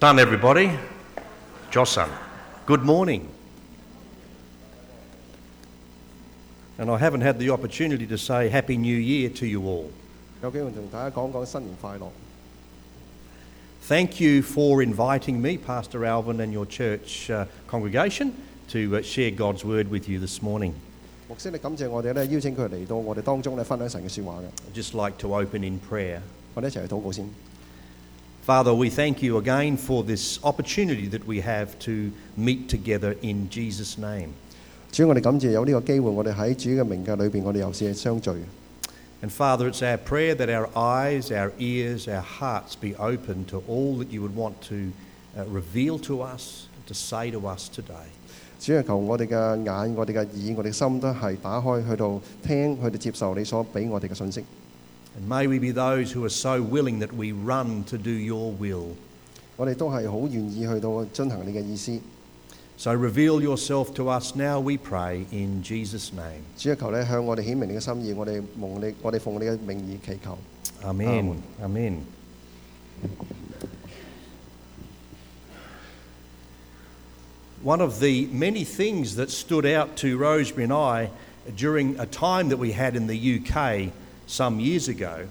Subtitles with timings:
[0.00, 0.70] Done, everybody.
[1.70, 2.08] Josan,
[2.66, 3.28] good morning.
[6.78, 9.90] And I haven't had the opportunity to say Happy New Year to you all.
[10.42, 12.08] 有机会同大家讲讲新年快乐。
[13.86, 18.32] Thank you for inviting me, Pastor Alvin, and your church uh, congregation
[18.68, 20.72] to uh, share God's word with you this morning.
[21.28, 24.44] 牧师，你感谢我哋咧，邀请佢嚟到我哋当中咧，分享神嘅说话嘅。
[24.72, 26.20] I'd just like to open in prayer.
[26.54, 27.28] 我哋一齐去祷告先。
[28.44, 33.48] Father, we thank you again for this opportunity that we have to meet together in
[33.50, 34.30] Jesus' name.
[34.90, 38.30] 主，我哋感谢有呢个机会，我哋喺主嘅名嘅里边，我哋又试相聚。
[39.22, 43.62] And Father, it's our prayer that our eyes, our ears, our hearts be open to
[43.68, 44.92] all that you would want to
[45.38, 48.08] uh, reveal to us, to say to us today.
[48.58, 54.42] 主系求我哋嘅眼、我哋嘅耳、我哋嘅心都系打开，去到听，去到接受你所俾我哋嘅信息。
[55.16, 58.52] And may we be those who are so willing that we run to do your
[58.52, 58.94] will.
[59.56, 61.98] 我哋都系好愿意去到遵行你嘅意思。
[62.78, 66.42] So reveal yourself to us now, we pray, in Jesus' name.
[66.56, 70.38] 主系求你向我哋显明你嘅心意，我哋蒙你，我哋奉你嘅名义祈求。
[70.82, 71.42] Amen.
[71.62, 72.04] Amen.
[77.62, 81.10] One of the many things that stood out to Rosemary and I
[81.54, 83.92] during a time that we had in the UK
[84.28, 85.26] some years ago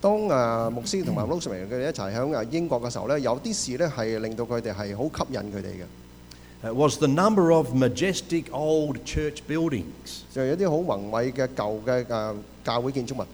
[0.00, 13.26] 當誒牧師同埋 Rosemary 佢哋一齊喺誒英國嘅時候咧，有啲事咧係令到佢哋係好吸引佢哋嘅， uh, was the number of majestic old church buildings, 就有啲好宏偉嘅舊嘅誒教會建築物。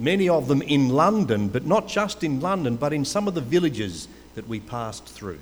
[0.00, 3.40] many of them in London, but not just in London, but in some of the
[3.42, 4.06] villages
[4.36, 5.38] that we passed through.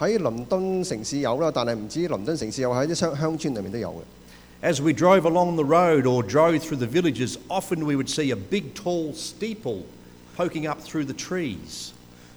[0.00, 3.94] 喺倫敦城市有啦，但係唔止倫敦城市有，喺啲鄉鄉村裏面都有嘅。
[4.62, 8.32] As we drove along the road or drove through the villages, often we would see
[8.32, 9.84] a big tall steeple
[10.36, 11.92] poking up through the trees.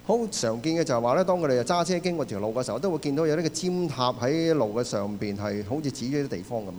[0.06, 6.74] 好常见嘅就系话咧，当佢哋揸车经过条路嘅时候，都会见到有呢个尖塔喺路嘅上边系好似指咗啲地方咁样。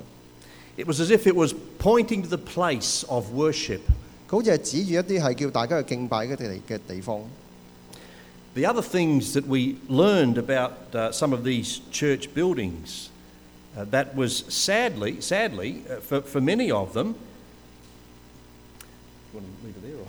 [0.77, 3.81] It was as if it was pointing to the place of worship.
[4.29, 7.21] 佢好似系指住一啲系叫大家去敬拜嘅地嘅地方。
[8.55, 13.09] The other things that we learned about uh, some of these church buildings,
[13.78, 17.16] uh, that was sadly, sadly, uh, for, for many of them,
[19.34, 20.06] you want to leave it there or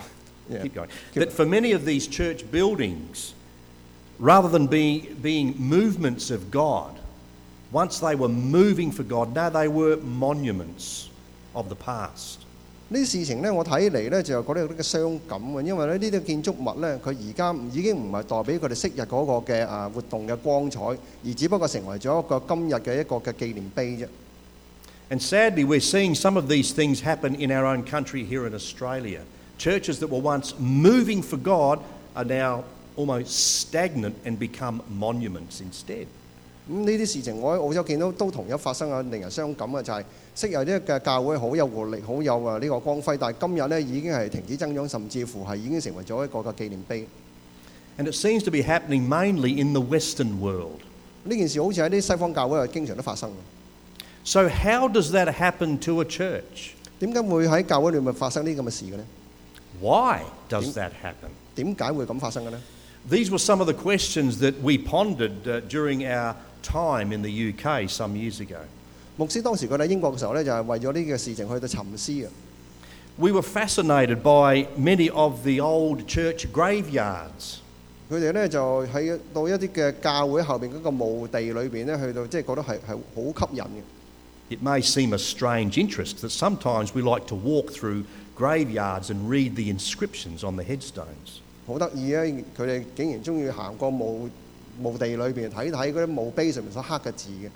[0.56, 0.62] Yeah.
[0.62, 0.89] keep going?
[1.12, 3.34] Keep that for many of these church buildings,
[4.19, 6.99] rather than be, being movements of God,
[7.71, 11.11] once they were moving for God, now they were monuments
[11.55, 12.47] of the past.
[12.90, 20.80] 呢啲事情呢，我睇嚟呢，就覺得有啲嘅傷感嘅，因為咧呢啲建築物呢，佢而家已經唔係代表佢哋昔日嗰個嘅啊活動嘅光彩，
[21.26, 24.08] 而只不過成為咗一個今日嘅一個嘅紀念碑啫。
[25.09, 28.54] And sadly, we're seeing some of these things happen in our own country here in
[28.54, 29.20] Australia.
[29.58, 31.80] Churches that were once moving for God
[32.16, 32.64] are now
[32.96, 36.08] almost stagnant and become monuments instead.
[36.70, 40.04] 咁呢啲事情我喺澳洲見到都同樣發生啊，令人傷感嘅就係、
[40.38, 47.08] 昔日呢嘅教会好有活力，好有啊呢个光辉，但系今日呢已经系停止增长，甚至乎系已经成为咗一个嘅纪念碑。
[47.98, 50.80] And it seems to be happening mainly in the Western world.
[51.26, 53.34] 呢件事好似喺啲西方教会系经常都发生嘅。
[54.26, 56.72] So, how does that happen to a church?
[57.00, 59.04] 点解会喺教会里面发生呢咁嘅事嘅呢？
[59.81, 61.30] Why does that happen?
[61.56, 62.59] 点解会咁发生嘅呢？
[63.09, 67.30] These were some of the questions that we pondered uh, during our time in the
[67.30, 68.59] UK some years ago.
[69.18, 72.28] 牧師當時佢喺英國嘅時候呢，就係為咗呢個事情去到沉思嘅。
[73.18, 77.58] We were fascinated by many of the old church graveyards.
[78.09, 83.84] 佢哋呢就喺到一啲嘅教會後邊嗰個墓地裏邊呢，去到即係覺得係係好吸引嘅。
[84.50, 88.04] It may seem a strange interest that sometimes we like to walk through
[88.38, 91.40] graveyards and read the inscriptions on the headstones.
[91.66, 92.24] 好得意啊！
[92.58, 94.30] 佢哋竟然中意行過墓
[94.80, 97.50] 墓地裏邊睇睇嗰啲墓碑上面所刻嘅字嘅。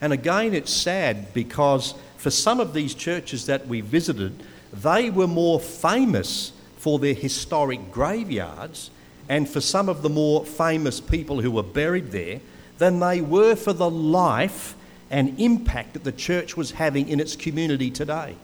[0.00, 4.32] And again, it's sad because for some of these churches that we visited,
[4.72, 8.90] they were more famous for their historic graveyards
[9.28, 12.40] and for some of the more famous people who were buried there
[12.78, 14.74] than they were for the life
[15.10, 18.34] and impact that the church was having in its community today.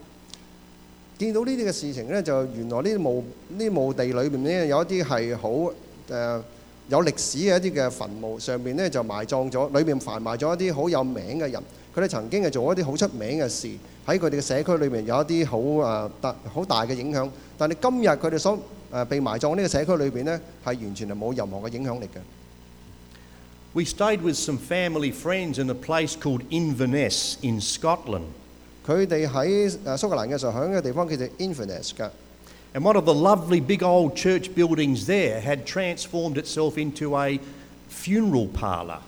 [1.19, 5.49] 见到呢啲嘅事情呢，就原来呢啲墓呢啲墓地里边呢，有一啲系好
[6.09, 6.43] 诶
[6.89, 11.63] 有歷史嘅一啲嘅墳墓，上邊呢就埋葬咗，裏邊埋埋咗一啲好有名嘅人。
[11.95, 13.67] 佢哋曾經係做一啲好出名嘅事，
[14.07, 17.29] 喺佢哋嘅社區裏面有一啲好誒大好大嘅影響。
[17.59, 18.59] 但係今日佢哋所
[18.93, 22.19] 誒被埋葬呢個社區裏邊呢，係完全係冇任何嘅影響力嘅。
[23.75, 28.23] We stayed with some family friends in a place called Inverness in Scotland.
[28.87, 32.09] 佢哋喺誒蘇格蘭嘅時候，喺一個地方叫做 Inverness 㗎。
[32.75, 37.39] And one of the lovely big old church buildings there had transformed itself into a
[37.91, 38.99] funeral parlour.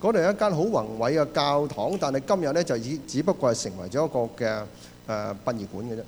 [0.00, 4.64] 嗰度有一间好宏伟嘅教堂，但系今日咧就只只不过系成为咗一个嘅诶、
[5.06, 6.02] 呃、殡仪馆嘅啫。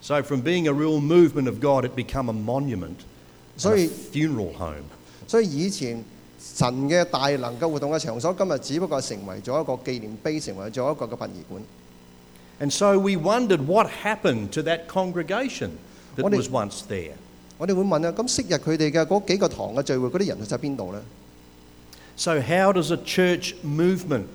[0.00, 2.96] So, from being a real movement of God, it became a monument,
[3.56, 4.82] and 所 a 以 funeral home.
[5.28, 6.02] 所以以前
[6.38, 11.62] 神嘅大能嘅活动嘅场所，今日只不过系成为咗一个纪念碑，成为咗一个嘅殡仪馆。
[12.60, 15.70] And so we wondered what happened to that congregation
[16.18, 17.12] that What was is- once there.
[17.58, 21.00] 我哋会问啊，咁昔日佢哋嘅嗰几个堂嘅聚会，嗰啲人去晒边度呢？
[22.16, 24.26] So, how does a church movement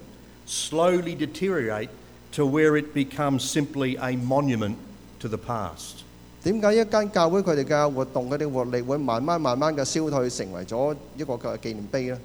[0.48, 1.90] slowly deteriorate
[2.34, 4.76] to where it becomes simply a monument
[5.20, 6.04] to the past?
[6.44, 12.18] 点解一间教会佢哋嘅活动、佢哋活力会慢慢慢慢嘅消退，成为咗一个嘅纪念碑呢？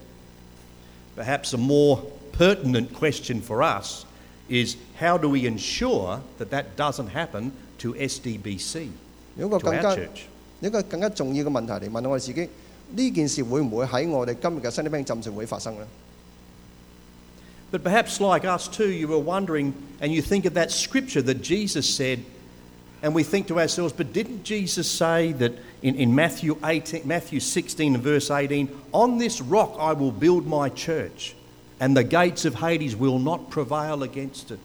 [1.17, 2.01] Perhaps a more
[2.37, 4.05] pertinent question for us
[4.49, 8.89] is how do we ensure that that doesn't happen to SDBC,
[9.39, 10.21] 有一个 to 更 our 加 church?
[10.61, 12.49] 一个更加重要嘅问题嚟问我哋自己：
[12.95, 15.87] 呢件事会唔会喺我哋今日嘅新啲兵浸信会发生呢？
[17.73, 21.43] But perhaps, like us too, you were wondering and you think of that scripture that
[21.43, 22.21] Jesus said,
[23.03, 27.41] and we think to ourselves, but didn't Jesus say that in, in Matthew, 18, Matthew
[27.41, 31.35] 16 and verse 18, on this rock I will build my church,
[31.81, 34.61] and the gates of Hades will not prevail against it?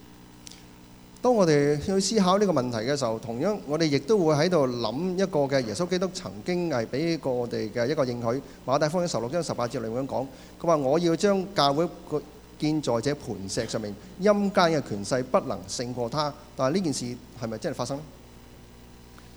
[1.23, 8.41] 當我哋去思考呢個問題嘅時候，同樣我哋亦都會喺度諗一個嘅耶穌基督曾經係俾過我哋嘅一個應許。
[8.65, 10.25] 馬太福音十六章十八節裏面講，
[10.61, 12.21] 佢話我要將教會個
[12.57, 16.33] 建在這磐石上面，陰間嘅權勢不能勝過他。
[16.55, 17.05] 但係呢件事
[17.43, 18.03] 係咪真係發生呢？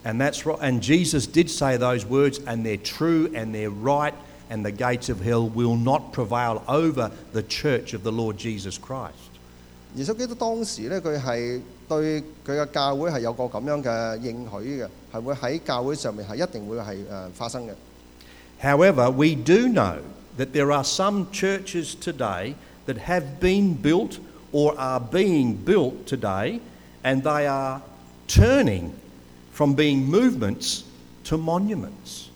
[0.04, 0.58] And that's right.
[0.60, 4.14] And Jesus did say those words, and they're true and they're right,
[4.50, 8.76] and the gates of hell will not prevail over the church of the Lord Jesus
[8.78, 9.14] Christ.
[9.94, 17.70] 耶穌基督當時咧，佢係 對佢嘅教會係有個咁樣嘅應許嘅，係會喺教會上面係一定會係誒發生嘅。
[18.62, 19.96] However, we do know
[20.38, 22.54] that there are some churches today
[22.86, 24.18] that have been built
[24.52, 26.60] or are being built today,
[27.02, 27.80] and they are
[28.28, 28.90] turning
[29.52, 30.82] from being movements
[31.24, 32.28] to monuments.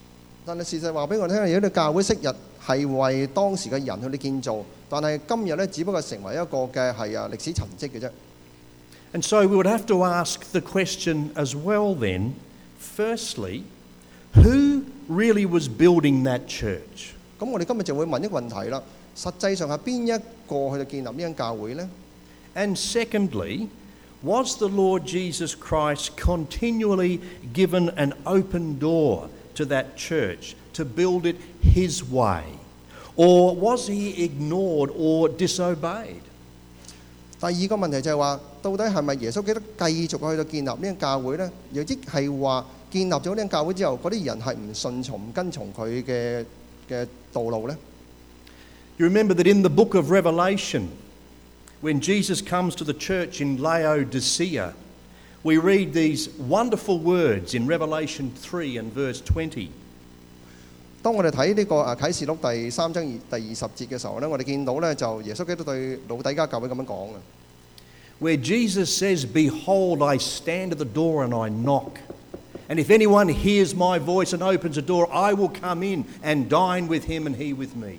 [0.45, 2.29] 但係事實話俾我聽，有啲教會昔日
[2.65, 4.57] 係為當時嘅人去啲建造，
[4.89, 8.11] 但係今日咧，只不過成為一個嘅係啊歷史痕跡嘅啫。
[9.13, 12.35] And so we would have to ask the question as well then
[12.79, 13.65] firstly,
[14.35, 17.15] who really was building that church?
[17.39, 18.83] 咁我哋今日就会问一个问题啦：
[19.17, 21.89] 实际上系边一个去到建立呢间教会呢？
[22.55, 23.69] And secondly,
[24.23, 27.21] was the Lord Jesus Christ continually
[27.53, 32.43] given an open door to that church to build it his way?
[33.17, 36.23] Or was he ignored or disobeyed?
[37.41, 41.51] 第二个问题就系话，到底系咪耶稣基督继续去到建立呢间教会呢？
[41.73, 46.45] 又即系话建立咗呢间教会之后，嗰啲人系唔顺从、唔跟从佢嘅
[46.89, 47.77] 嘅道路呢？
[48.97, 50.89] You remember that in the book of Revelation,
[51.83, 54.73] when Jesus comes to the church in Laodicea,
[55.43, 59.69] we read these wonderful words in Revelation 3 and verse 20.
[61.03, 67.15] 當我哋睇呢個誒啟示錄第三章二第二十節嘅時候呢，我哋見到呢，就耶穌基督對老底家教會咁樣講嘅。
[68.19, 71.99] where Jesus says, Behold, I stand at the door and I knock.
[72.69, 76.49] And if anyone hears my voice and opens the door, I will come in and
[76.49, 77.99] dine with him and he with me.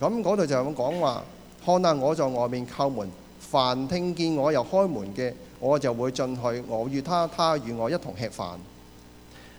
[0.00, 1.22] 咁嗰度就咁講話，
[1.64, 8.56] 看下我在外面叩門，凡聽見我又開門嘅，我就會進去，我與他，他與我一同吃飯。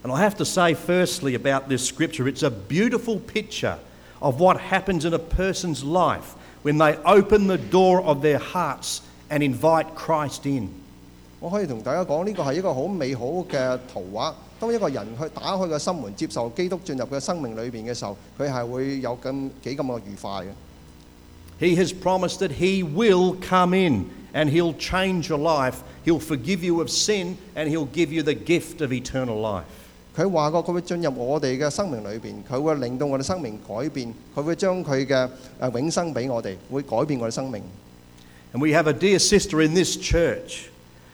[0.06, 3.78] And I have to say, firstly, about this scripture, it's a beautiful picture
[4.20, 6.34] of what happens in a person's life
[6.64, 10.70] when they open the door of their hearts and invite Christ in.
[11.40, 14.34] 我可以同大家讲，呢个系一个好美好嘅图画。
[14.60, 20.48] 当一个人去打开个心门，接受基督进入佢嘅生命里边嘅时候，佢系会有咁几咁嘅愉快嘅。
[21.60, 25.82] He has promised that He will come in and He'll change your life.
[26.06, 29.66] He'll forgive you of sin and He'll give you the gift of eternal life.
[30.16, 35.30] 佢話過佢會進入我哋嘅生命裏邊，佢會令到我哋生命改變，佢會將佢嘅
[35.60, 37.62] 誒永生俾我哋，會改變我哋生命。
[38.54, 40.70] And we have a dear sister in this church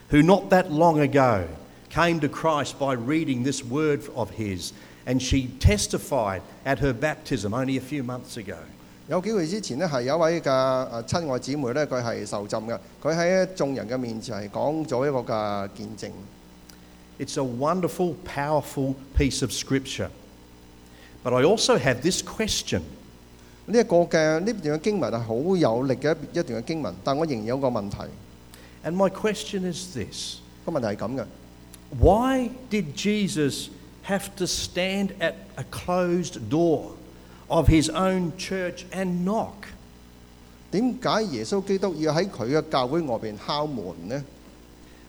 [0.09, 1.43] who, not that long ago,
[1.91, 4.71] came to Christ by reading this word of His,
[5.05, 8.57] and she testified at her baptism only a few months ago.
[9.07, 16.11] 有幾個月之前呢，係有一位嘅誒親愛姊妹呢，佢係受浸嘅，佢喺眾人嘅面前係講咗一個嘅見證。
[17.19, 20.09] It's a wonderful, powerful piece of scripture.
[21.23, 22.81] But I also have this question
[23.65, 27.97] 呢一个嘅呢段嘅经文系好有力嘅一一段嘅经文，但我仍然有个问题。
[28.85, 31.25] and my question is this 个问题系咁嘅：
[31.99, 33.69] Why did Jesus
[34.05, 36.91] have to stand at a closed door
[37.47, 39.53] of his own church and knock?
[40.71, 44.23] 点解耶稣基督要喺佢嘅教会外边敲门呢？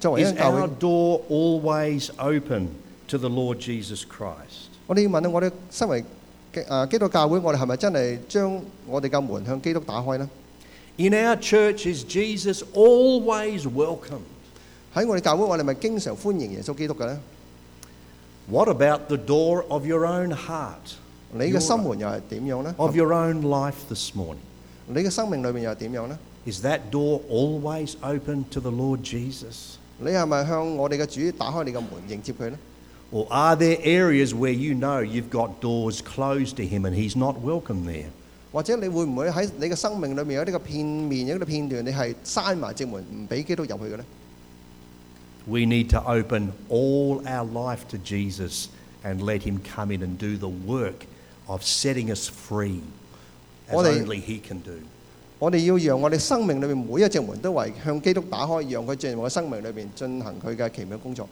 [0.00, 2.68] is 间教 our 会， door always open
[3.08, 4.68] to the Lord Jesus Christ?
[4.86, 6.04] 我哋要问啊，我哋身为
[6.52, 10.28] 嘅诶基督教会，我哋系咪真系将我哋嘅门向基督打开呢？
[10.98, 14.22] In our church, is Jesus always welcome?
[14.94, 17.20] 喺我哋教会，我哋咪经常欢迎耶稣基督嘅呢？
[18.48, 20.94] What about the door of your own heart,
[21.32, 22.74] 你嘅心门又系点样呢？
[22.78, 24.36] of your own life this morning?
[24.86, 26.18] 你嘅生命里面又系点样呢？
[26.46, 29.78] Is that door always open to the Lord Jesus?
[30.00, 32.58] 你系咪向我哋嘅主打开你嘅门迎接佢呢？
[33.12, 37.16] Or are there areas where you know you've got doors closed to Him and He's
[37.16, 38.06] not welcome there?
[38.52, 44.04] 或者你会唔会喺你嘅生命里面有呢个片面有呢个片段，你系闩埋正门唔俾基督入去嘅呢？
[45.46, 48.66] We need to open all our life to Jesus
[49.04, 51.06] and let Him come in and do the work
[51.46, 52.80] of setting us free
[53.68, 54.80] as 我哋- only He can do.
[55.40, 61.28] 我哋要讓我哋生命裏面每一隻門都為向基督打開，讓佢進入我嘅生命裏邊進行佢嘅奇妙工作。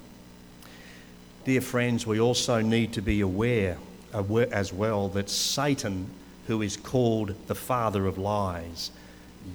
[1.46, 3.76] Dear friends, we also need to be aware,
[4.12, 6.06] aware as well that Satan,
[6.48, 8.90] who is called the father of lies,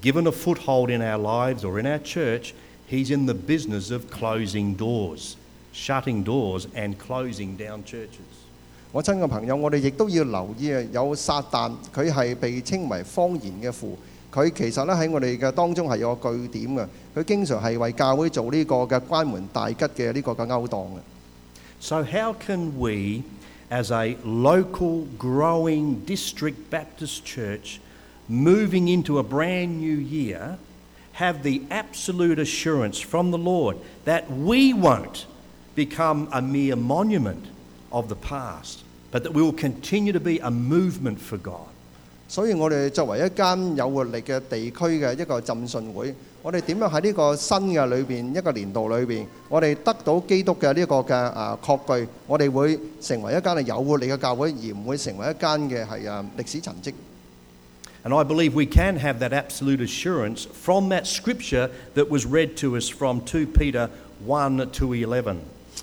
[0.02, 2.54] given a foothold in our lives or in our church,
[2.88, 5.36] he's in the business of closing doors,
[5.72, 8.48] shutting doors, and closing down churches.
[8.92, 10.82] 我親嘅朋友，我哋亦都要留意啊！
[10.92, 13.98] 有撒旦，佢係被稱為謊言嘅父，
[14.34, 21.00] 佢其实咧喺我哋嘅当中系有个据点嘅，佢经常系为教会做呢个嘅关门大吉嘅呢个嘅勾当嘅。
[21.82, 23.24] So, how can we,
[23.72, 27.80] as a local, growing district Baptist church,
[28.28, 30.58] moving into a brand new year,
[31.14, 35.26] have the absolute assurance from the Lord that we won't
[35.76, 37.46] become a mere monument
[37.92, 41.68] of the past, but that we will continue to be a movement for God?
[42.34, 56.94] 所以我哋作為一間有活力嘅地區嘅一個浸信會，我哋點樣喺呢個新嘅裏邊一個年度裏邊，我哋得到基督嘅呢個嘅啊確據，我哋會成為一間係有活力嘅教會，而唔會成為一間嘅係啊歷史陳跡。
[58.04, 62.56] And I believe we can have that absolute assurance from that scripture that was read
[62.62, 63.90] to us from 2 Peter
[64.26, 65.36] 1 to 11.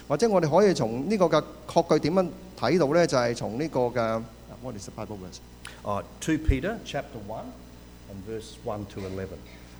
[0.08, 2.28] 或者我哋可以從呢個嘅確據點樣
[2.58, 3.04] 睇到呢？
[3.06, 4.22] 就係、從呢個嘅
[4.62, 5.38] What is the Bible verse？
[5.84, 7.44] Uh, 2 Peter chapter 1
[8.10, 9.28] and verse 1 to 11.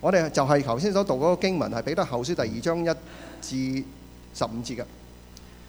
[0.00, 2.88] 我哋就系头先所读嗰个经文系彼得后书第二章一
[3.40, 3.84] 至
[4.34, 4.84] 十五节嘅，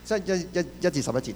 [0.05, 1.33] 即系一一一至十一节。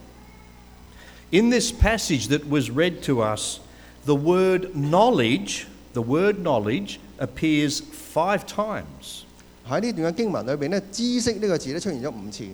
[1.31, 3.60] In this passage that was read to us,
[4.05, 9.24] the word knowledge, the word knowledge appears five times.
[9.67, 12.46] 喺呢段嘅经文里边呢，知识呢个字咧出现咗五次。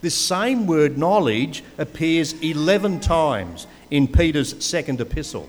[0.00, 5.44] This same word knowledge appears 11 times in Peter's second epistle.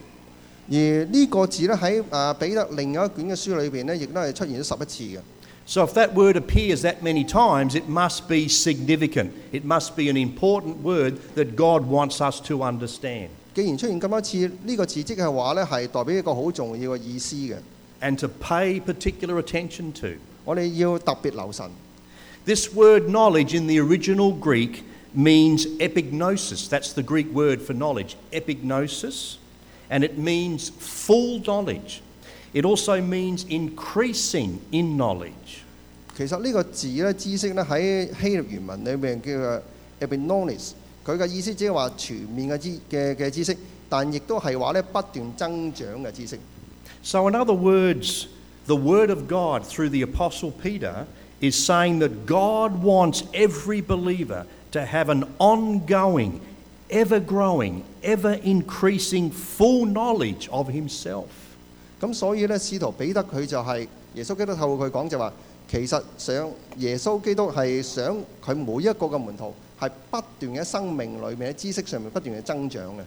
[0.70, 4.74] 而呢个字咧喺诶彼得另外一卷嘅书里边呢，亦都系出现咗十
[5.04, 5.22] 一次嘅。
[5.68, 9.32] So if that word appears that many times, it must be significant.
[9.52, 17.56] It must be an important word that God wants us to understand 既然出现咁多次，呢、个字即系话呢系代表一个好重要嘅意思嘅，
[18.02, 20.20] and to pay particular attention to.
[20.44, 21.66] 我哋要特别留神。
[22.46, 24.84] This word knowledge in the original Greek
[25.16, 26.68] means epignosis.
[26.70, 29.38] That's the Greek word for knowledge, epignosis.
[29.90, 32.02] And it means full knowledge.
[32.54, 35.62] It also means increasing in knowledge.
[36.18, 39.62] 其实呢个字咧，知识咧喺希腊原文里面叫做
[40.00, 40.72] epinonis，
[41.06, 43.58] 佢嘅意思即系话全面嘅知嘅嘅知识，
[43.90, 46.40] 但亦都系话咧不断增长嘅知识。
[47.04, 48.28] So, in other words,
[48.66, 51.06] the Word of God through the Apostle Peter
[51.42, 56.40] is saying that God wants every believer to have an ongoing,
[56.90, 61.26] ever growing, ever increasing full knowledge of Himself.
[62.00, 65.34] 咁所以咧，使徒彼得佢就系、耶稣基督透过佢讲就话，
[65.70, 73.02] 其实想耶稣基督系想佢每一个嘅门徒系不断嘅生命里面喺知识上面不断嘅增长嘅。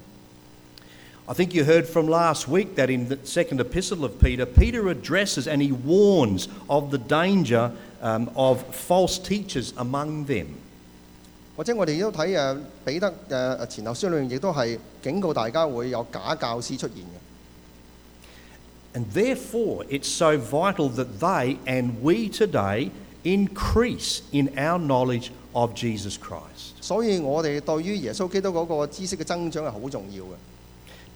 [1.27, 4.89] I think you heard from last week that in the second epistle of Peter, Peter
[4.89, 10.47] addresses and he warns of the danger um, of false teachers among them.
[11.57, 17.19] 或者我哋都睇誒彼得嘅誒前後書裏面，亦都係警告大家會有假教師出現嘅。
[18.95, 22.91] And therefore, it's so vital that they and we today
[23.23, 26.75] increase in our knowledge of Jesus Christ.
[26.81, 30.37] 所以我哋對於耶穌基督嗰個知識嘅增長係好重要嘅，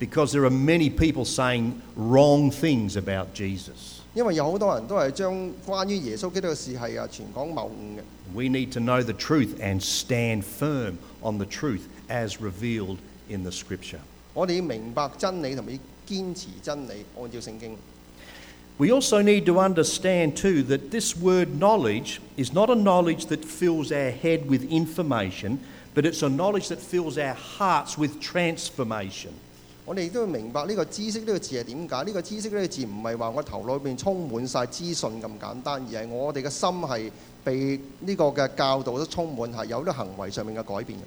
[0.00, 4.00] Because there are many people saying wrong things about Jesus.
[4.14, 5.32] 因為有好多人都係將
[5.66, 8.02] 關於耶穌基督嘅事係啊傳講謬誤嘅。
[8.34, 12.98] We need to know the truth and stand firm on the truth as revealed
[13.28, 14.00] in the Scripture.
[14.34, 17.76] 我哋要明白真理同埋要坚持真理，按照圣经。
[18.78, 23.44] We also need to understand, too, that this word knowledge is not a knowledge that
[23.44, 25.58] fills our head with information,
[25.94, 29.34] but it's a knowledge that fills our hearts with transformation.
[29.86, 32.04] 我哋亦都要明白呢个知识呢个字系点解？
[32.04, 37.10] 呢、个知识呢个字唔系话我头脑里边充满晒资讯咁简单，而系我哋嘅心系
[37.42, 41.02] 被呢个嘅教导都充满，系有啲行为上面嘅改变嘅。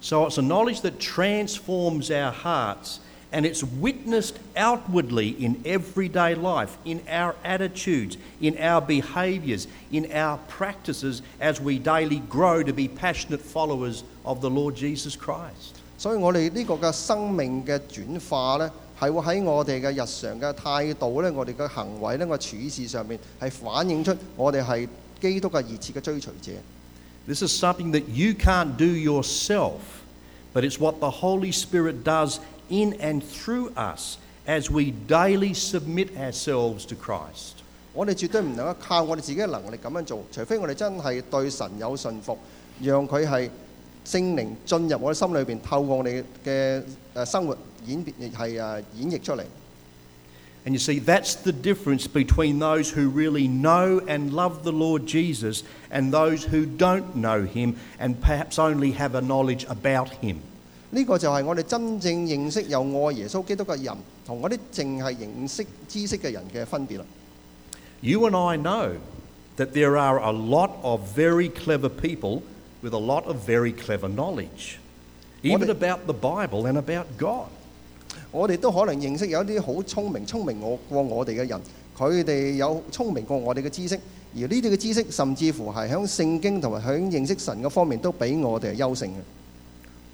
[0.00, 2.98] So it's a knowledge that transforms our hearts
[3.32, 10.38] and it's witnessed outwardly in everyday life, in our attitudes, in our behaviours, in our
[10.48, 15.80] practices as we daily grow to be passionate followers of the Lord Jesus Christ.
[15.96, 24.88] 所以我哋呢個嘅生命嘅轉化呢，係會喺我哋嘅日常嘅態度呢，我哋嘅行為呢，個處事上面係反映出我哋係
[25.20, 26.52] 基督嘅熱切嘅追隨者。
[27.26, 29.80] This is something that you can't do yourself,
[30.54, 32.38] but it's what the Holy Spirit does
[32.70, 34.16] in and through us
[34.46, 37.56] as we daily submit ourselves to Christ.
[37.92, 42.38] 我哋絕對唔能夠靠我哋自己嘅能力咁樣做，除非我哋真係對神有信服，
[42.80, 43.50] 讓佢係
[44.04, 46.82] 圣灵进入我哋心里边，透过我哋嘅
[47.14, 49.44] 诶生活演变系诶演绎出嚟。
[50.66, 55.06] And you see, that's the difference between those who really know and love the Lord
[55.06, 60.38] Jesus and those who don't know him and perhaps only have a knowledge about him.
[60.90, 63.96] 呢个就系我哋真正认识又爱耶稣基督嘅人，
[64.26, 67.04] 同嗰啲净系认识知识嘅人嘅分别啦。
[68.00, 68.96] You and I know
[69.56, 72.42] that there are a lot of very clever people
[72.82, 74.78] with a lot of very clever knowledge,
[75.42, 77.48] even What- about the Bible and about God.
[78.30, 81.60] 我哋都可能认识有一啲好聪明、聪明我过我哋嘅人，
[81.96, 83.98] 佢哋有聪明过我哋嘅知识，
[84.34, 89.12] 而呢啲嘅知识甚至乎系响圣经同埋响认识神嘅方面都比我哋系优胜嘅。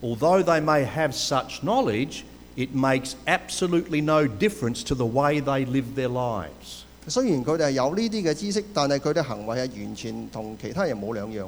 [0.03, 2.23] Although they may have such knowledge,
[2.57, 6.85] it makes absolutely no difference to the way they live their lives.
[7.09, 11.47] 虽然佢哋系有呢啲嘅知识，但系佢哋行为系完全同其他人冇两样。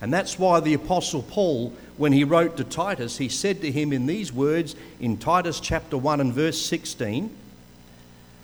[0.00, 3.92] And that's why the Apostle Paul, when he wrote to Titus, he said to him
[3.92, 7.30] in these words in Titus chapter 1 and verse 16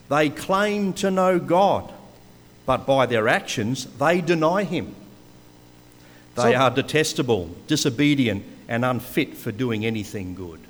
[0.08, 1.92] They claim to know God,
[2.64, 4.94] but by their actions they deny him.
[6.36, 10.60] They So- are detestable, disobedient, and unfit for doing anything good.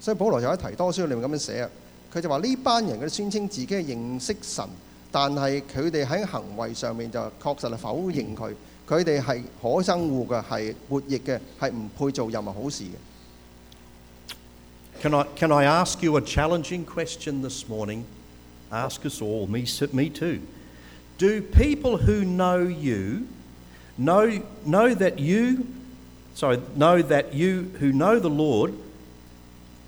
[0.00, 1.70] 所以保罗就喺提多书里面咁样写啊，
[2.12, 4.64] 佢就话呢班人佢哋宣称自己系认识神，
[5.12, 8.52] 但系佢哋喺行为上面就确实系否认佢，
[8.92, 12.96] 佢哋系可憎恶嘅，系悖逆嘅，系唔配做任何好事嘅。
[15.00, 18.04] Can I, can I ask you a challenging question this morning?
[18.70, 20.40] Ask us all, me, me too.
[21.18, 23.26] Do people who know you
[23.96, 25.66] know, know that you,
[26.34, 28.74] sorry, know that you who know the Lord,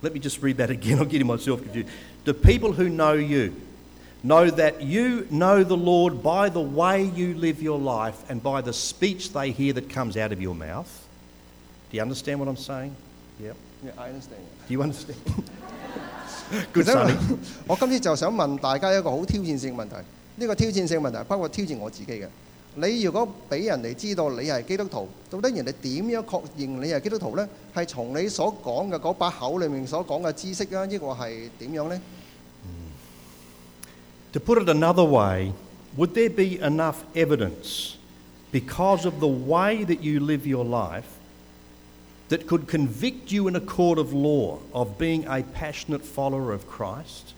[0.01, 1.89] let me just read that again, I'm getting myself confused.
[2.25, 3.53] Do people who know you
[4.25, 8.61] know that you know the Lord by the way you live your life and by
[8.61, 10.87] the speech they hear that comes out of your mouth?
[11.91, 12.95] Do you understand what I'm saying?
[13.41, 13.55] Yep.
[13.97, 14.41] I understand.
[14.67, 15.15] Do you understand?
[16.51, 17.15] 其 Good 实 Sonny.
[17.65, 19.95] 我今次就想问大家一个好挑战性嘅问题，
[20.35, 22.27] 呢、个挑战性嘅问题包括挑战我自己嘅。
[22.75, 27.47] 你如果俾人哋知道你系基督徒，到底人哋点样确认你系基督徒呢？
[27.73, 32.01] 系从你所讲嘅嗰把口里面所讲嘅知识啊，抑或系点样呢？
[34.35, 35.53] To put it another way,
[35.97, 37.97] would there be enough evidence
[38.51, 41.19] because of the way that you live your life
[42.29, 46.65] that could convict you in a court of law of being a passionate follower of
[46.65, 47.33] Christ?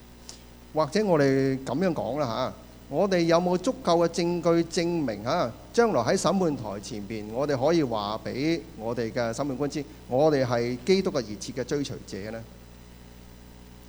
[0.73, 2.53] 或者我哋咁样讲啦吓，
[2.95, 12.43] 我哋有冇足够嘅证据证明吓，将来喺审判台前边，我哋可以话俾我哋嘅审判官知，我哋系基督嘅热切嘅追随者呢？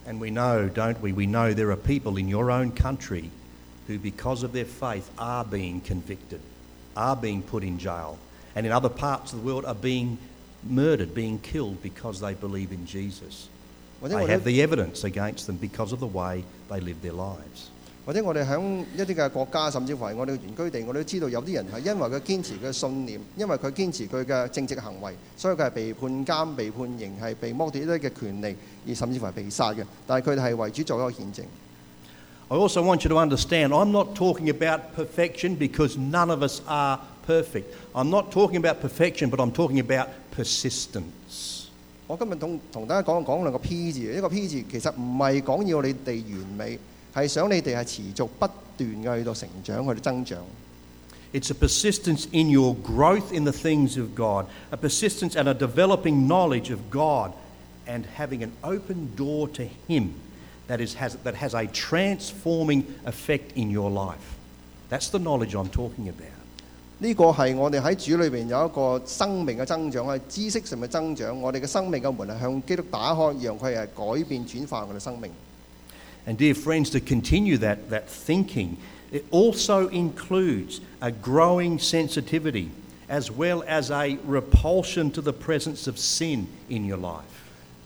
[0.10, 1.13] and we know, don't we?
[1.13, 3.30] We know there are people in your own country
[3.86, 6.41] who, because of their faith, are being convicted,
[6.98, 8.17] are being put in jail,
[8.56, 10.17] and in other parts of the world are being
[10.67, 13.50] murdered, being killed because they believe in Jesus.
[14.02, 17.13] Well, they, they have the evidence against them because of the way they live their
[17.13, 17.69] lives.
[18.09, 28.57] 或者我哋喺一啲嘅國家，甚至乎係我哋嘅原居地，我哋都知道有啲人係因為佢堅持佢嘅信念，因為佢堅持佢嘅正直行為，所以佢係被判監、被判刑，係被剝奪一啲嘅權利，
[28.88, 29.85] 而甚至乎係被殺嘅。
[30.07, 31.42] 但係佢哋係為主做一個見證。
[32.48, 36.61] I also want you to understand I'm not talking about perfection because none of us
[36.66, 37.64] are perfect.
[37.94, 41.62] I'm not talking about perfection, but I'm talking about persistence.
[42.07, 46.79] 我今日同同大家講講兩個 P 字，一個 P 字其實唔係講要你哋完美，
[47.14, 48.46] 係想你哋係持續不
[48.77, 50.38] 斷嘅去到成長，去到增長。
[51.33, 55.55] It's a persistence in your growth in the things of God, a persistence and a
[55.55, 57.33] developing knowledge of God,
[57.87, 60.11] and having an open door to Him
[60.68, 64.37] that, is, has, that has a transforming effect in your life.
[64.90, 66.31] That's the knowledge I'm talking about.
[67.00, 71.40] 呢個係我哋喺主裏邊有一個生命嘅增長，係知識上嘅增長。
[71.42, 75.31] 我哋嘅生命嘅門係向基督打開，讓佢係改變轉化我哋生命。
[76.27, 78.79] And, dear friends, to continue that, that thinking,
[79.12, 82.70] it also includes a growing sensitivity
[83.09, 87.24] as well as a repulsion to the presence of sin in your life.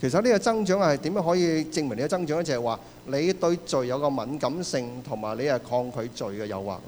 [0.00, 2.44] 其实呢个增长系点样可以证明你嘅增长咧？
[2.44, 6.78] 就系话你对罪有个敏感性，同埋你系抗拒罪嘅诱惑。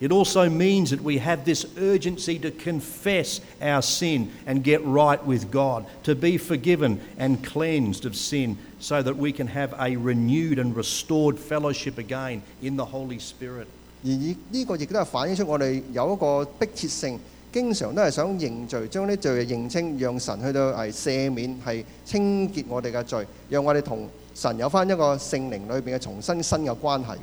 [0.00, 5.22] It also means that we have this urgency to confess our sin and get right
[5.26, 9.96] with God, to be forgiven and cleansed of sin, so that we can have a
[9.96, 13.66] renewed and restored fellowship again in the Holy Spirit.
[14.02, 17.18] 而呢呢个亦都系反映出我哋有一个迫切性，
[17.52, 27.18] 经常都系想认罪，将啲罪认清，让神去到系赦免，系清洁我哋嘅罪，让我哋同神有翻一个圣灵里边嘅重新新嘅关系嘅。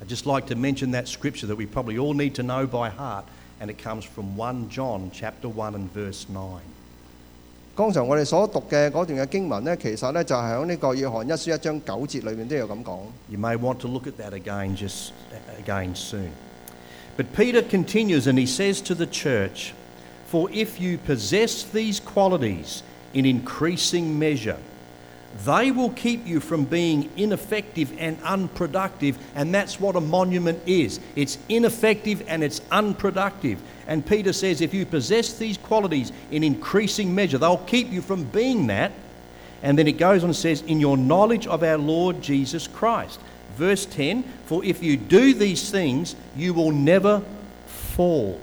[0.00, 2.90] I'd just like to mention that scripture that we probably all need to know by
[2.90, 3.24] heart,
[3.60, 6.60] and it comes from 1 John chapter 1 and verse 9.
[7.74, 12.98] 刚才我哋所读嘅嗰段嘅经文呢，其实呢就系喺呢个约翰一书一章九节里面都有咁讲。
[13.30, 15.12] You may want to look at that again just
[15.64, 16.32] again soon.
[17.16, 19.72] But Peter continues and he says to the church,
[20.30, 22.82] For if you possess these qualities
[23.14, 24.58] in increasing measure,
[25.46, 31.00] they will keep you from being ineffective and unproductive, and that's what a monument is.
[31.16, 33.58] It's ineffective and it's unproductive.
[33.86, 38.24] And Peter says, if you possess these qualities in increasing measure, they'll keep you from
[38.24, 38.92] being that.
[39.62, 43.18] And then it goes on and says, in your knowledge of our Lord Jesus Christ.
[43.56, 47.22] Verse 10 For if you do these things, you will never
[47.66, 48.38] fall.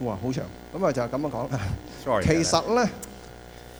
[0.00, 1.48] 哇，好长，咁啊就系咁样讲。
[2.04, 2.24] Sorry.
[2.24, 2.64] 其 about that.
[2.64, 2.90] 实呢，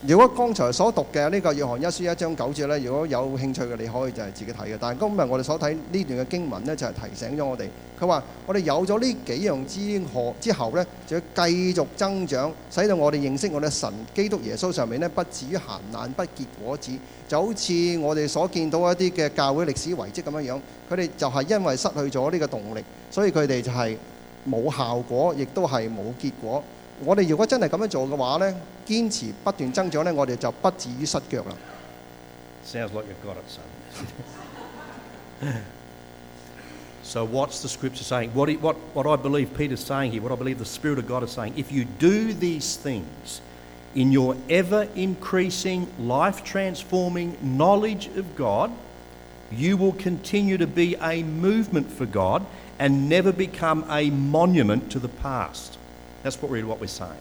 [0.06, 4.76] 如果剛才所讀嘅呢個約翰一書一章九節呢，如果有興趣嘅，你可以就係自己睇嘅。
[4.78, 16.92] 但係今日我哋所睇呢段嘅經文呢，就係、提醒咗我哋，佢話我哋有咗呢幾樣之後之後呢，就要繼續增長，使到我哋認識我哋神基督耶穌上面呢，不至於閒懶不結果子。
[17.26, 23.96] 就好似我哋所見到一啲嘅教會歷史遺跡咁樣樣，佢哋就係因為失去咗呢個動力，所以佢哋就係
[24.48, 26.62] 冇效果，亦都係冇結果。
[27.04, 28.54] 我哋如果真系咁样做嘅话呢，
[28.86, 31.54] 坚持不断增长呢，我哋就不至于失脚啦。
[32.66, 33.62] Sounds like you've got it, son.
[37.02, 38.30] so, what's the scripture saying?
[38.34, 41.06] What, it- what, what I believe Peter's saying here, what I believe the Spirit of
[41.06, 43.40] God is saying, if you do these things
[43.94, 48.70] in your ever increasing, life transforming knowledge of God,
[49.50, 52.44] you will continue to be a movement for God
[52.78, 55.78] and never become a monument to the past.
[56.24, 57.16] That's what, really what we're saying.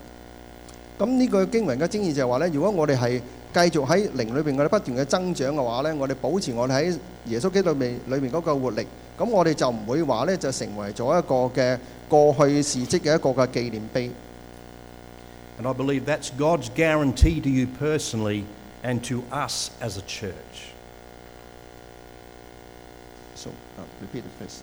[0.97, 3.19] 咁呢个经文嘅精义就系话呢，如果我哋系
[3.53, 11.77] 继续喺灵里边，我哋不断嘅增长嘅话呢，我哋保持我哋喺耶稣基督里面里面嗰个活力，咁我哋就唔会话呢，就成为咗一个嘅
[12.09, 14.09] 过去事迹嘅一个嘅纪念碑。
[15.59, 18.43] And I believe that's God's guarantee to you personally
[18.83, 20.73] and to us as a church.
[23.35, 24.61] So, uh, repeat it first.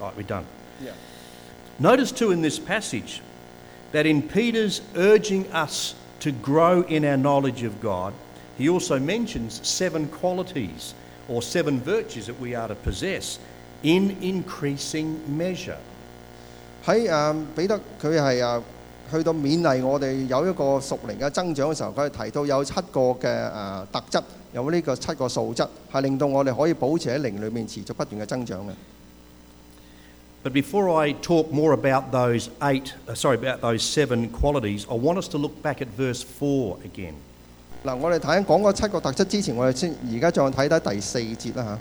[0.00, 0.44] Right, we're done.
[0.82, 0.92] Yeah.
[1.78, 3.20] Notice too in this passage
[3.92, 8.12] that in Peter's urging us to grow in our knowledge of God,
[8.58, 10.94] he also mentions seven qualities
[11.28, 13.38] or seven virtues that we are to possess
[13.82, 15.78] in increasing measure.
[16.84, 18.62] 喺诶彼得佢系诶
[19.12, 28.70] 去到勉励我哋有一个属灵嘅增长嘅时候，佢系提到有七个嘅诶、特质，有呢个七个素质，系令到我哋可以保持喺灵里面持续不断嘅增长嘅。
[30.44, 34.94] But before I talk more about those eight, uh, sorry, about those seven qualities, I
[34.94, 37.14] want us to look back at verse 4 again.
[37.84, 41.78] 嗱，我哋睇紧讲嗰七个特质之前，我哋先而家再睇睇第四节啦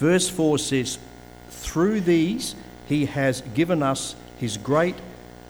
[0.00, 0.96] Verse 4 says,
[1.62, 2.54] Through these
[2.88, 4.94] he has given us his great,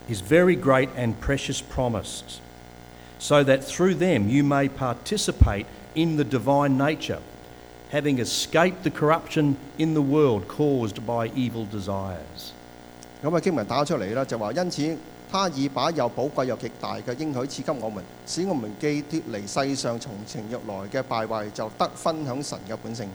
[0.08, 2.40] his very great and precious promises,
[3.20, 7.20] so that through them you may participate in the divine nature,
[7.94, 12.52] having escaped the corruption in the world caused by evil desires.
[13.22, 14.96] 咁啊经文打出嚟啦，就话因此
[15.30, 23.08] 他已把又宝贵又极大嘅应许赐给我们，使我们既脱离世上从情欲来嘅败坏，就得分享神嘅本性。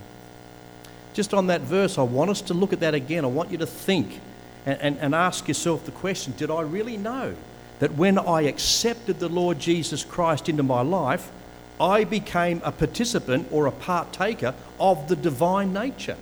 [1.13, 3.23] Just on that verse, I want us to look at that again.
[3.23, 4.19] I want you to think
[4.65, 7.33] and, and, and ask yourself the question Did I really know
[7.79, 11.31] that when I accepted the Lord Jesus Christ into my life,
[11.79, 16.15] I became a participant or a partaker of the divine nature?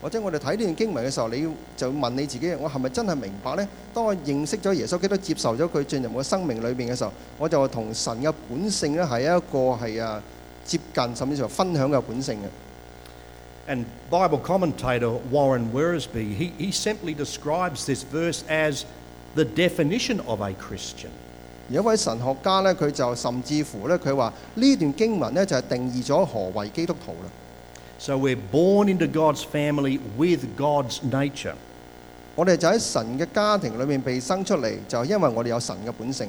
[0.00, 3.68] 或者我哋睇呢段经文嘅时候，你要就问你自己：我系咪真系明白呢？
[3.92, 10.22] 当我认识咗耶稣基督，接受咗佢进入我嘅生命里边嘅时候，我就同神嘅本性咧系一个系啊
[10.64, 12.48] 接近，甚至乎分享嘅本性嘅。
[13.70, 18.84] And Bible commentator Warren Worsby, he, he simply describes this verse as
[19.34, 21.10] the definition of a Christian.
[21.70, 27.30] 而一位神学家呢，佢就甚至乎呢，佢话呢段经文呢，就系定义咗何为基督徒啦。
[27.98, 31.54] So we're born into God's family with God's nature.
[32.36, 36.28] 我哋就喺神嘅家庭里面被生出嚟，就系因为我哋有神嘅本性。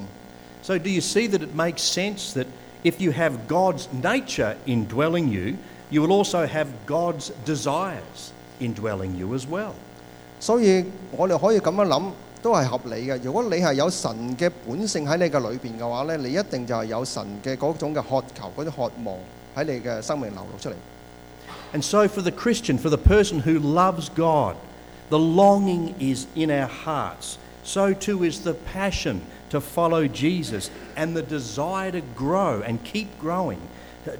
[0.62, 2.48] So do you see that it makes sense that
[2.84, 5.56] if you have God's nature indwelling you,
[5.90, 9.72] you will also have God's desires indwelling you as well?
[10.40, 12.04] 所以我哋可以咁样谂，
[12.44, 13.20] 都系合理嘅。
[13.24, 19.16] 如果你系有神嘅本性喺你嘅里边嘅话呢，你一定就系有神嘅嗰种嘅渴求、嗰种渴望
[19.56, 20.74] 喺你嘅生命流露出嚟。
[21.74, 24.56] And so for the Christian, for the person who loves God,
[25.10, 27.38] the longing is in our hearts.
[27.64, 33.20] So too is the passion to follow Jesus and the desire to grow and keep
[33.20, 33.60] growing,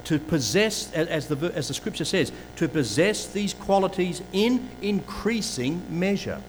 [0.04, 6.40] to possess, as the, as the scripture says, to possess these qualities in increasing measure.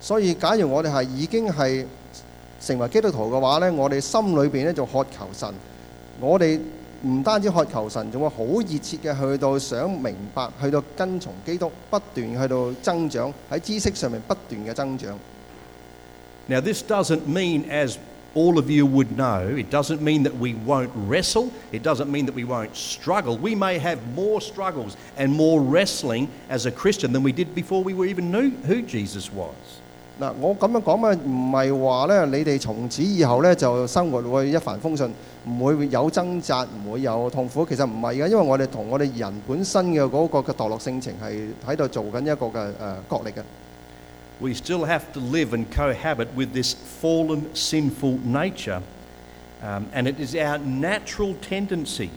[0.00, 1.84] 所以假如我哋係已經係
[2.60, 5.52] 成為基督徒嘅話呢，我哋心裏邊咧就渴求神，
[6.20, 6.58] 我哋
[7.04, 15.18] 唔單止渴求神，仲會好熱切嘅去到想明白，去到跟從基督，不斷去到增長喺知識上面不斷嘅增長。
[16.48, 17.96] Now, this doesn't mean, as
[18.34, 22.26] all of you would know, it doesn't mean that we won't wrestle, it doesn't mean
[22.26, 23.36] that we won't struggle.
[23.36, 27.84] We may have more struggles and more wrestling as a Christian than we did before
[27.84, 29.54] we were even knew who Jesus was.
[30.20, 35.10] 嗱，我咁樣講啊，唔係話咧，你哋從此以後咧就生活會一帆風順，
[35.48, 37.64] 唔會有掙扎，唔會有痛苦。
[37.66, 42.72] 其實唔係嘅，因為我哋同我哋人本身嘅嗰個嘅墮落性情係喺度做緊一個嘅誒
[43.10, 43.42] 角力嘅。
[44.40, 48.82] We still have to live and cohabit with this fallen, sinful nature.
[49.62, 52.10] Um, and it is our natural tendency,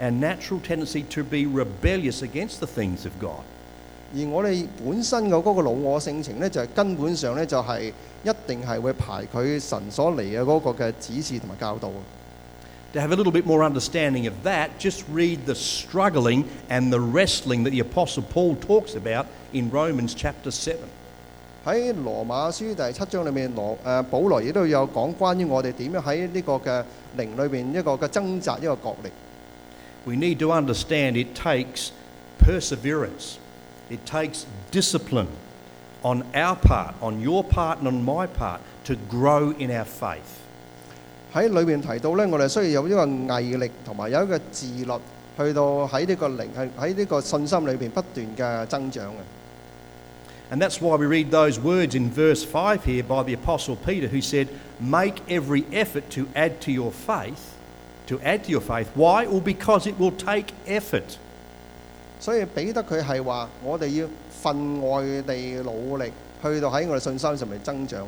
[0.00, 3.44] our natural tendency to be rebellious against the things of God.
[4.14, 7.92] 而我哋本身嘅嗰個老我性情咧，就係、根本上咧就係、
[8.24, 11.90] 一定係會排佢神所嚟嘅嗰個嘅指示同埋教導。
[12.92, 17.00] To have a little bit more understanding of that, just read the struggling and the
[17.00, 20.76] wrestling that the Apostle Paul talks about in Romans chapter 7.
[21.66, 26.84] 喺羅馬書第七章裏面，羅誒、呃保羅亦都有講關於我哋點樣喺呢個嘅
[27.18, 29.10] 靈裏邊一個嘅掙扎一個角力。
[30.06, 31.88] We need to understand it takes
[32.38, 33.34] perseverance,
[33.90, 35.28] it takes discipline
[36.02, 40.40] on our part, on your part, and on my part to grow in our faith.
[41.34, 44.92] 喺里面提到咧，我哋需要有呢个毅力同埋有一个自律，
[45.36, 49.18] 去到喺呢个灵系喺呢个信心里边不断嘅增长嘅。
[50.48, 54.06] And that's why we read those words in verse 5 here by the Apostle Peter,
[54.06, 54.48] who said,
[54.78, 57.56] Make every effort to add to your faith.
[58.06, 58.88] To add to your faith.
[58.94, 59.26] Why?
[59.26, 61.18] Well, because it will take effort.
[62.20, 66.10] 所以彼得佢系话：我哋要分外地努力，
[66.42, 68.06] 去到喺我哋信心上面增长。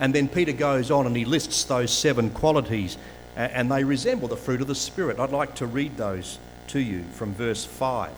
[0.00, 2.96] And then Peter goes on and he lists those seven qualities,
[3.36, 5.18] a- and they resemble the fruit of the Spirit.
[5.20, 6.38] I'd like to read those
[6.68, 8.08] to you from verse 5.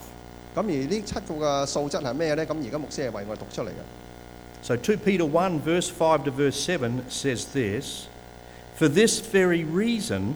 [0.54, 2.46] 咁而呢七个嘅素质系咩呢？
[2.46, 4.62] 咁而家牧师系为我哋读出嚟嘅。
[4.62, 8.06] So 2 Peter 1, verse 5 to verse 7 says this
[8.76, 10.34] For this very reason,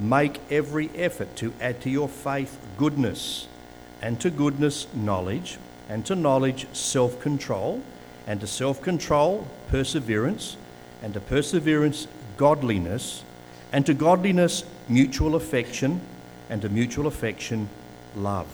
[0.00, 3.46] make every effort to add to your faith goodness,
[4.04, 5.58] and to goodness, knowledge,
[5.88, 7.80] and to knowledge, self control,
[8.26, 10.56] and to self control, perseverance,
[11.02, 13.22] and to perseverance, godliness,
[13.72, 16.00] and to godliness, mutual affection,
[16.48, 17.68] and to mutual affection,
[18.16, 18.46] love.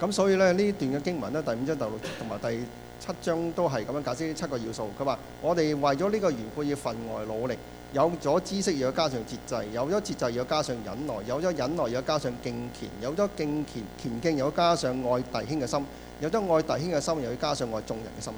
[0.00, 2.58] 咁所以咧呢段嘅经文咧，第五章、第六同埋第
[2.98, 4.90] 七章都系咁样解释呢七个要素。
[4.98, 7.54] 佢话：我哋为咗呢个缘故要分外努力，
[7.92, 15.84] 有咗知識要加上節制，有咗節制要加上忍耐，有咗忍耐要加上敬虔，有咗敬虔虔敬又要加上愛弟兄嘅心，
[16.20, 18.32] 有咗愛弟兄嘅心又要加上愛眾人嘅心。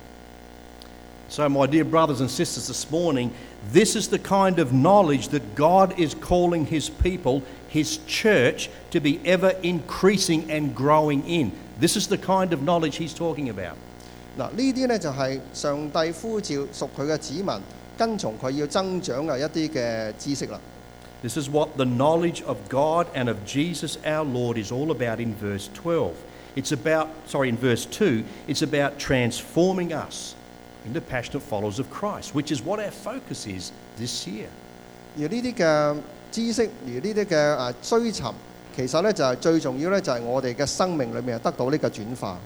[1.27, 3.31] So, my dear brothers and sisters, this morning,
[3.73, 7.40] this is the kind of knowledge that God is calling His people,
[7.71, 11.53] His church, to be ever increasing and growing in.
[11.81, 13.77] This is the kind of knowledge He's talking about.
[14.37, 17.47] 嗱，呢啲呢就係上帝呼召屬佢嘅子民
[17.99, 20.61] 跟从佢要增长嘅一啲嘅知识啦。
[21.23, 25.21] This is what the knowledge of God and of Jesus our Lord is all about
[25.21, 26.12] in verse 12.
[26.55, 30.35] It's about, sorry, in verse 2, it's about transforming us
[30.87, 34.49] into passionate followers of Christ, which is what our focus is this year.
[35.17, 35.97] 而呢啲嘅
[36.31, 38.35] 知识，而呢啲嘅诶追寻，
[38.77, 42.38] 其实呢就系、最重要呢，就系我哋嘅生命里面系得到呢个转化。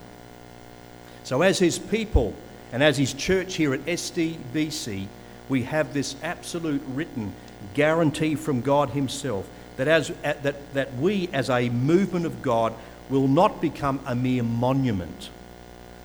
[1.25, 2.31] So, as His people
[2.71, 5.07] and as His church here at SDBC,
[5.49, 7.31] we have this absolute written
[7.73, 9.45] guarantee from God Himself
[9.77, 12.73] that, as, that, that we, as a movement of God,
[13.09, 15.29] will not become a mere monument.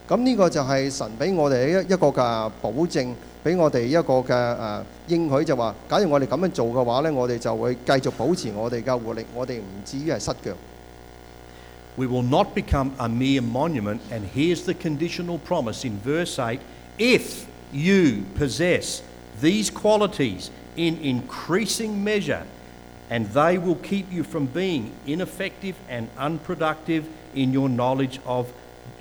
[0.07, 10.53] 咁呢个就系神俾我哋一一个嘅保证，俾我哋一个嘅诶、呃、应许，就话假如我哋咁样做嘅话呢，我哋就会继续保持我哋嘅活力，我哋唔至于系失脚。
[11.97, 14.01] We will not become a mere monument.
[14.11, 16.59] And here's the conditional promise in verse 8
[16.99, 19.01] if you possess
[19.40, 22.43] these qualities in increasing measure,
[23.11, 28.47] and they will keep you from being ineffective and unproductive in your knowledge of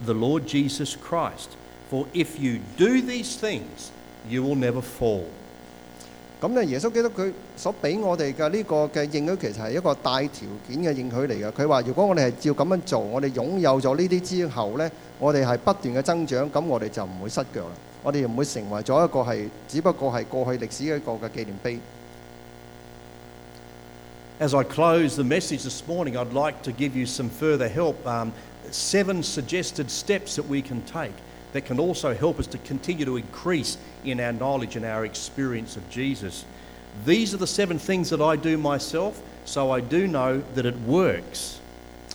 [0.05, 1.55] the Lord Jesus Christ.
[1.89, 3.91] For if you do these things,
[4.29, 5.25] you will never fall.
[6.41, 11.51] 咁咧，耶稣基督佢所俾我哋嘅呢个嘅应许，其实系一个带条件嘅应许嚟嘅。
[11.53, 17.71] 佢话：如果我哋系照咁样做，我哋拥有咗呢啲之后呢，我哋系不断嘅增长，咁我哋就唔会失脚啦。
[18.03, 21.79] 我哋唔会成为咗一个系，只不过系过去历史嘅一个嘅纪念碑。
[24.39, 27.95] As I close the message this morning, I'd like to give you some further help.
[28.05, 28.33] Um,
[28.71, 31.13] seven suggested steps that we can take
[31.53, 35.77] that can also help us to continue to increase in our knowledge and our experience
[35.77, 36.45] of Jesus.
[37.05, 40.75] These are the seven things that I do myself, so I do know that it
[40.87, 41.59] works,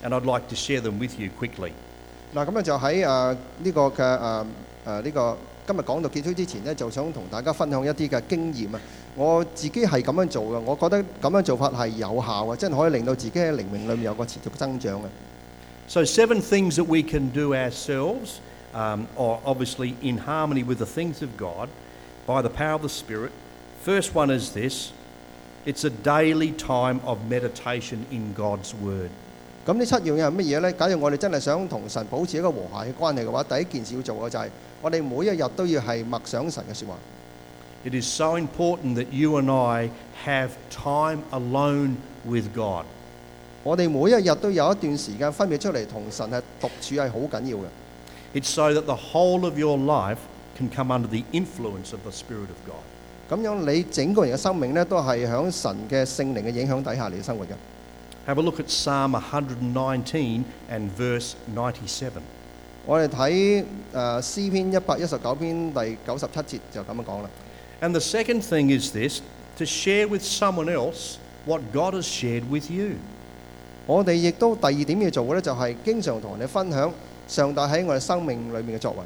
[0.03, 1.72] and I'd like to share them with you quickly.
[2.35, 4.46] 嗱，咁咧就喺诶呢个嘅诶
[4.87, 8.81] 诶呢个 今日講到結束之前呢，就想同大家分享一啲嘅經驗啊。
[9.14, 15.07] 我自己係咁樣做嘅，我覺得咁樣做法係有效嘅，真係可以令到自己喺靈命裏面有個持續增長嘅。
[15.88, 18.40] So, seven things that we can do ourselves
[18.74, 21.70] um, are obviously in harmony with the things of God
[22.27, 23.31] by the power of the Spirit.
[23.85, 24.92] First one is this
[25.64, 29.11] it's a daily time of meditation in God's Word.
[29.66, 30.72] 咁呢七樣嘢係乜嘢呢？
[30.72, 34.48] 假如我哋真係想同神保持一個和諧嘅關係嘅話，第一件事要做嘅就係、
[34.81, 36.94] 我哋每一日都要係默想神嘅説話。
[37.85, 39.90] It is so important that you and I
[40.24, 42.87] have time alone with God.
[43.62, 47.64] 我哋每一日都有一段時間分別出嚟同神係獨處係好緊要嘅。
[48.35, 50.18] It's so that the whole of your life
[50.57, 52.83] can come under the influence of the Spirit of God.
[53.31, 57.48] 咁樣你整個人嘅生命呢，都係響神嘅聖靈嘅影響底下嚟生活嘅。
[58.27, 62.20] Have a look at Psalm 119 and verse 97.
[62.87, 67.31] 我哋睇诶诗篇一百一十九篇第九十七节就咁样讲啦。
[67.81, 69.20] And the second thing is this
[69.59, 72.96] to share with someone else what God has shared with you.
[73.87, 76.92] 我哋亦都第二点要做嘅呢，就系经常同人哋分享
[77.27, 78.98] 上帝喺我哋生命里面嘅作为。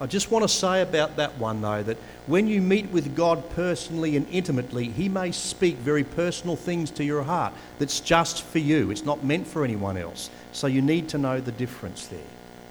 [0.00, 3.42] I just want to say about that one, though, that when you meet with God
[3.54, 8.58] personally and intimately, He may speak very personal things to your heart that's just for
[8.58, 8.90] you.
[8.90, 10.28] It's not meant for anyone else.
[10.52, 12.20] So you need to know the difference there.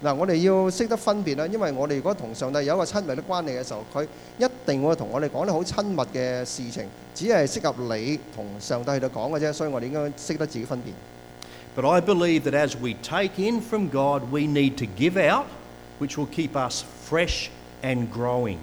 [0.04, 4.06] 嗱，我哋要识得分别啦，因为我哋如果同上帝有一个亲密嘅关系嘅时候，佢
[4.38, 10.94] 一定会同我哋讲啲好亲密嘅事情，只系适合你同上帝去到讲嘅啫，所以我哋应该识得自己分辨。
[11.74, 15.46] But I believe that as we take in from God, we need to give out,
[16.00, 17.48] which will keep us fresh
[17.82, 18.58] and growing.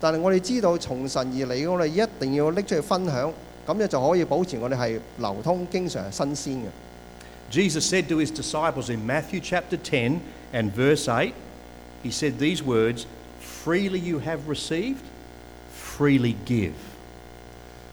[0.00, 3.32] 但系我哋知道从神而嚟，我哋一定要拎出去分享，
[3.66, 6.68] 咁样就可以保持我哋系流通，经常系新鲜嘅。
[7.50, 10.20] Jesus said to his disciples in Matthew chapter 10
[10.52, 11.32] and verse 8,
[12.02, 13.06] he said these words
[13.64, 15.00] Freely you have received,
[15.72, 16.72] freely give.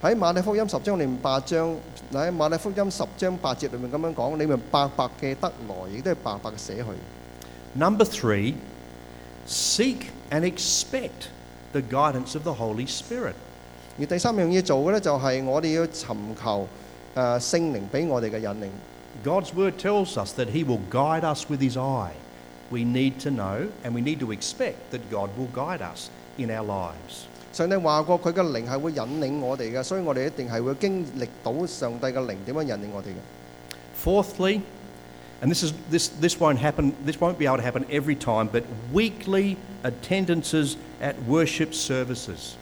[0.02, 1.76] 喺马太福音十章里面八章，
[2.12, 6.84] 喺马太福音十章八节里面咁样讲，你们白白嘅得来，亦都系白白嘅舍去。
[7.74, 8.56] Number three,
[9.46, 11.30] seek and expect
[11.74, 13.36] the guidance of the Holy Spirit.
[14.00, 16.68] 而第三样嘢做嘅呢，就系我哋要寻求诶、
[17.14, 18.70] 呃、圣灵俾我哋嘅引领。
[19.24, 22.14] God's word tells us that He will guide us with His eye.
[22.70, 26.50] We need to know and we need to expect that God will guide us in
[26.50, 27.26] our lives.
[27.52, 33.14] 上帝话过佢嘅灵系会引领我哋嘅，所以我哋一定系会经历到上帝嘅灵点样引领我哋嘅。
[34.02, 34.62] Fourthly,
[35.42, 38.48] And this, is, this, this, won't happen, this won't be able to happen every time,
[38.48, 38.64] but
[38.94, 42.56] weekly attendances at worship services.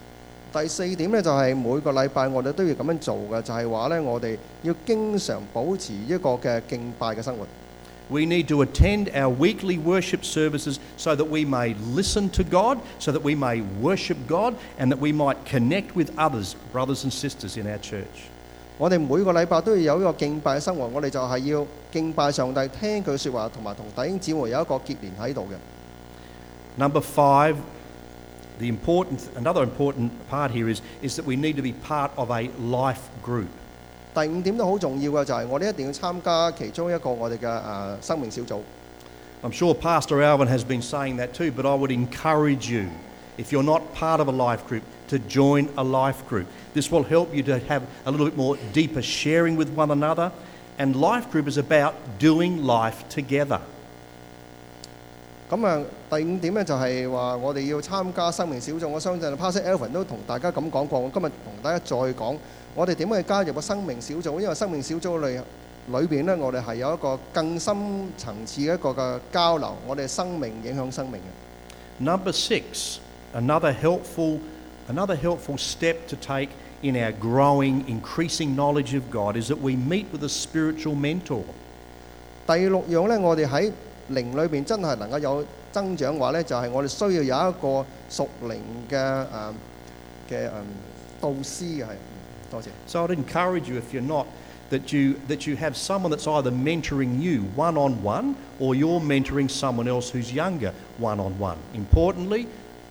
[0.53, 7.45] 第四点咧就系、每个礼拜我哋都要咁样做嘅，就系话咧我哋要经常保持一个嘅敬拜嘅生活。
[8.09, 12.79] We need to attend our weekly worship services so that we may listen to God,
[12.97, 17.13] so that we may worship God, and that we might connect with others, brothers and
[17.13, 18.29] sisters in our church.
[18.77, 25.55] 我哋每个礼拜都要有一个敬拜嘅生活，我哋就系要敬拜上帝，听佢说话，同埋同弟兄姊妹有一个结连喺度嘅。
[26.77, 27.55] Number five,
[28.57, 32.31] the important, another important part here is, is that we need to be part of
[32.31, 33.47] a life group.
[34.15, 38.59] 第五点都好重要嘅，就系我哋一定要参加其中一个我哋嘅诶生命小组。
[39.43, 42.87] I'm sure Pastor Alvin has been saying that too, but I would encourage you,
[43.37, 46.45] if you're not part of a life group, to join a life group.
[46.73, 50.31] This will help you to have a little bit more deeper sharing with one another.
[50.77, 53.59] And life group is about doing life together.
[55.49, 58.87] 咁啊，第五点咧就系话我哋要参加生命小组。
[58.87, 62.37] 我相信 Pastor Alvin 都同大家咁讲过，我今日同大家再讲，
[62.75, 64.39] 我哋点样去加入个生命小组？
[64.41, 65.41] 因为生命小组里
[65.87, 67.75] 里边咧，我哋系有一个更深
[68.15, 72.03] 层次嘅一个嘅交流，我哋生命影响生命嘅。
[72.03, 72.99] Number six,
[73.33, 74.39] another helpful,
[74.87, 76.49] another helpful step to take
[76.81, 81.43] in our growing, increasing knowledge of God is that we meet with a spiritual mentor.
[82.47, 83.71] 第六样咧，我哋喺
[84.11, 88.57] 灵里边真系能够有增长嘅话咧，就系、我哋需要有一个属灵
[88.89, 89.27] 嘅诶
[90.29, 90.51] 嘅诶
[91.21, 91.87] 导师嘅系。
[92.49, 92.67] 多谢。
[92.87, 94.25] So I'd encourage you, if you're not,
[94.71, 98.99] that you, that you have someone that's either mentoring you one on one or you're
[98.99, 101.57] mentoring someone else who's younger one on one.
[101.75, 102.47] Importantly,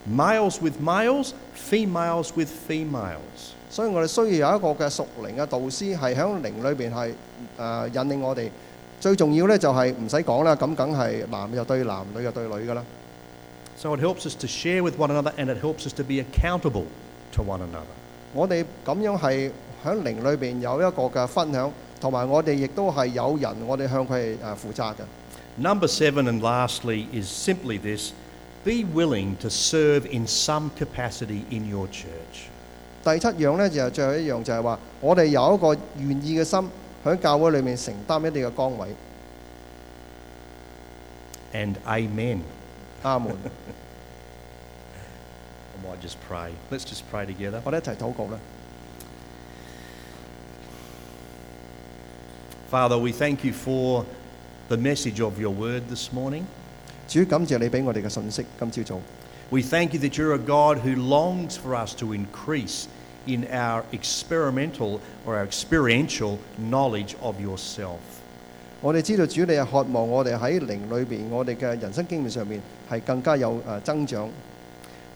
[0.07, 3.53] males with males, females with females.
[3.71, 7.13] 所以我哋需要有一個嘅屬靈嘅導師，係喺靈裏邊係
[7.59, 8.49] 誒引領我哋。
[9.01, 12.83] 最重要咧就係唔使講啦，咁梗係男就對男，女就對女噶啦。
[13.77, 16.15] So it helps us to share with one another and it helps us to be
[16.21, 16.87] accountable
[17.35, 17.95] to one another.
[18.35, 19.51] 我哋咁樣係
[19.85, 21.71] 喺靈裏邊有一個嘅分享，
[22.01, 24.97] 同埋我哋亦都係有人，我哋向佢係誒負責嘅。
[25.61, 28.13] Number seven, and lastly, is simply this
[28.65, 32.49] be willing to serve in some capacity in your church.
[33.05, 36.69] 第七样咧就系最后一样，就系话我哋有一个愿意嘅心
[37.05, 38.89] 喺教会里面承担一啲嘅岗位。
[41.53, 42.41] And amen.
[43.03, 43.37] 阿门。
[45.75, 46.53] I might just pray.
[46.71, 47.61] Let's just pray together.
[47.65, 48.39] 我哋一齐祷告啦。
[52.71, 54.05] Father, we thank you for
[54.69, 56.45] the message of your word this morning.
[57.13, 59.01] 主感谢你俾我哋嘅信息，今朝早。
[59.51, 62.85] We thank you that you're a God who longs for us to increase
[63.27, 67.99] in our experimental or our experiential knowledge of yourself.
[68.81, 72.61] 我哋知道主你系渴望我哋喺灵里边，我哋嘅人生经验上面
[72.91, 74.29] 系更加有诶增长。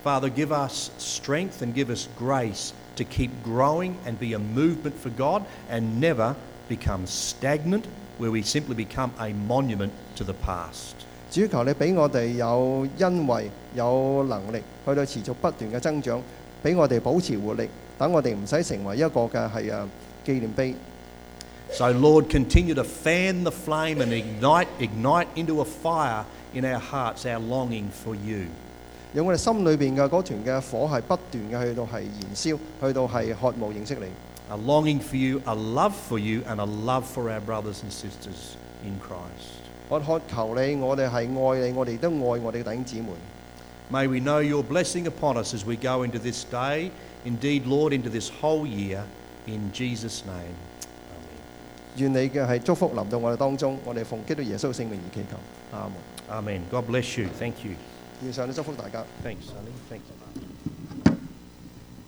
[0.03, 4.95] Father, give us strength and give us grace to keep growing and be a movement
[5.01, 6.35] for God and never
[6.67, 7.83] become stagnant
[8.17, 11.05] where we simply become a monument to the past.
[11.31, 16.21] 主求你俾我哋有恩惠、有能力去到持續不斷嘅增長，
[16.61, 19.85] 俾我哋保持活力，等我哋唔使成為一個嘅係誒
[20.25, 20.75] 紀念碑。
[21.71, 26.77] So, Lord, continue to fan the flame and ignite, ignite into a fire in our
[26.79, 28.45] hearts our longing for you.
[29.15, 34.05] 讓我哋心裏邊嘅嗰團嘅火係不斷嘅去到係燃燒，去到係渴慕認識你。
[34.49, 37.91] A longing for you, a love for you, and a love for our brothers and
[37.91, 39.63] sisters in Christ.
[39.89, 43.07] 我渴求你，我哋系爱你，我哋亦都爱我哋嘅弟兄姊妹。
[43.91, 46.89] May we know your blessing upon us as we go into this day,
[47.25, 49.03] indeed, Lord, into this whole year,
[49.45, 50.55] in Jesus' name.
[51.11, 51.97] Amen.
[51.97, 55.37] 愿你嘅系祝福临到我哋当中，我哋奉基督耶稣嘅圣名而祈求。
[55.77, 55.93] 阿门。
[56.29, 56.61] Amen.
[56.71, 57.27] God bless you.
[57.37, 57.73] Thank you.
[58.23, 59.03] 愿上帝祝福大家。
[59.23, 59.73] Thanks, Sonny.
[59.91, 60.16] Thanks.